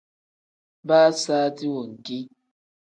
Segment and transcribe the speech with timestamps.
[0.87, 2.17] Baa saati wenki.